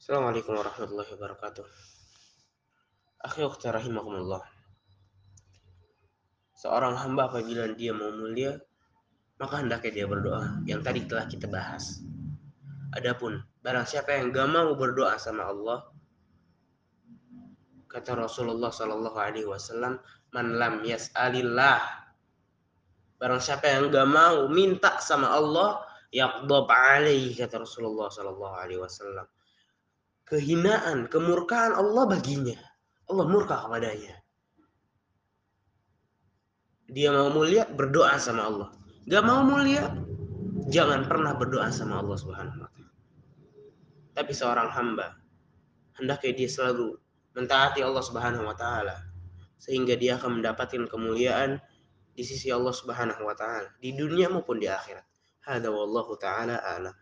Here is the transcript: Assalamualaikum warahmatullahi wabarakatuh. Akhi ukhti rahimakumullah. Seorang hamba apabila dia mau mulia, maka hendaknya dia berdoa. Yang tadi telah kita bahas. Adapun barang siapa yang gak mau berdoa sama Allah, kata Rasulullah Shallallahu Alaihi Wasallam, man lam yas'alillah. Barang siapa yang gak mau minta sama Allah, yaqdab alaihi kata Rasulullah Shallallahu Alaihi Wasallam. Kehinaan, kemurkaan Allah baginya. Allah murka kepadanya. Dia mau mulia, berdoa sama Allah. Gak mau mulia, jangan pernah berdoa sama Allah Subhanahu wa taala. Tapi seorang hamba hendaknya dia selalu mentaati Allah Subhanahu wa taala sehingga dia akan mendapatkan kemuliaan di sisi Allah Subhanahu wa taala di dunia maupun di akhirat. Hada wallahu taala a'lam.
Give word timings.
Assalamualaikum 0.00 0.56
warahmatullahi 0.56 1.12
wabarakatuh. 1.12 1.66
Akhi 3.20 3.44
ukhti 3.44 3.68
rahimakumullah. 3.68 4.40
Seorang 6.56 6.96
hamba 6.96 7.28
apabila 7.28 7.68
dia 7.76 7.92
mau 7.92 8.08
mulia, 8.08 8.56
maka 9.36 9.60
hendaknya 9.60 9.92
dia 9.92 10.06
berdoa. 10.08 10.64
Yang 10.64 10.80
tadi 10.88 11.00
telah 11.04 11.28
kita 11.28 11.52
bahas. 11.52 12.00
Adapun 12.96 13.44
barang 13.60 13.84
siapa 13.84 14.16
yang 14.16 14.32
gak 14.32 14.48
mau 14.48 14.72
berdoa 14.72 15.20
sama 15.20 15.52
Allah, 15.52 15.92
kata 17.84 18.24
Rasulullah 18.24 18.72
Shallallahu 18.72 19.20
Alaihi 19.20 19.52
Wasallam, 19.52 20.00
man 20.32 20.56
lam 20.56 20.80
yas'alillah. 20.80 22.08
Barang 23.20 23.44
siapa 23.44 23.68
yang 23.68 23.92
gak 23.92 24.08
mau 24.08 24.48
minta 24.48 24.96
sama 25.04 25.28
Allah, 25.28 25.84
yaqdab 26.08 26.72
alaihi 26.72 27.36
kata 27.36 27.60
Rasulullah 27.60 28.08
Shallallahu 28.08 28.56
Alaihi 28.56 28.80
Wasallam. 28.80 29.28
Kehinaan, 30.30 31.10
kemurkaan 31.10 31.74
Allah 31.74 32.06
baginya. 32.06 32.54
Allah 33.10 33.26
murka 33.26 33.66
kepadanya. 33.66 34.14
Dia 36.90 37.10
mau 37.10 37.34
mulia, 37.34 37.66
berdoa 37.66 38.14
sama 38.22 38.46
Allah. 38.46 38.70
Gak 39.10 39.26
mau 39.26 39.42
mulia, 39.42 39.90
jangan 40.70 41.06
pernah 41.10 41.34
berdoa 41.34 41.66
sama 41.74 41.98
Allah 41.98 42.14
Subhanahu 42.14 42.62
wa 42.62 42.70
taala. 42.70 42.94
Tapi 44.14 44.32
seorang 44.34 44.70
hamba 44.70 45.18
hendaknya 45.98 46.32
dia 46.34 46.48
selalu 46.50 46.94
mentaati 47.34 47.82
Allah 47.82 48.02
Subhanahu 48.02 48.46
wa 48.46 48.54
taala 48.54 48.96
sehingga 49.60 49.98
dia 49.98 50.16
akan 50.16 50.40
mendapatkan 50.40 50.88
kemuliaan 50.88 51.60
di 52.14 52.22
sisi 52.26 52.50
Allah 52.50 52.74
Subhanahu 52.74 53.22
wa 53.22 53.34
taala 53.34 53.70
di 53.82 53.94
dunia 53.94 54.30
maupun 54.30 54.62
di 54.62 54.70
akhirat. 54.70 55.04
Hada 55.46 55.68
wallahu 55.72 56.14
taala 56.20 56.58
a'lam. 56.58 56.94